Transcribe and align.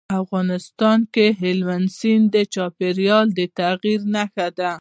افغانستان 0.21 0.99
کې 1.13 1.25
هلمند 1.41 1.87
سیند 1.97 2.25
د 2.35 2.37
چاپېریال 2.53 3.25
د 3.37 3.39
تغیر 3.57 3.99
نښه 4.13 4.47
ده. 4.59 4.71